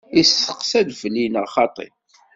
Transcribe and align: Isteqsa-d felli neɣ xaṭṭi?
Isteqsa-d 0.21 0.89
felli 1.01 1.25
neɣ 1.27 1.45
xaṭṭi? 1.55 1.87